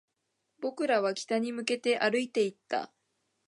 [0.59, 2.91] 僕らは北に向けて歩いていった